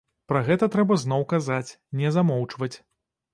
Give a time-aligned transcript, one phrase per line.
[0.31, 2.73] Пра гэта трэба зноў казаць, не замоўчваць.